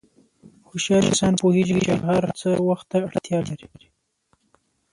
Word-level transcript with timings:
هوښیار 0.67 1.03
انسان 1.09 1.33
پوهېږي 1.41 1.77
چې 1.85 1.93
هر 2.05 2.23
څه 2.39 2.49
وخت 2.67 2.85
ته 2.91 2.97
اړتیا 3.07 3.39
لري. 3.49 3.87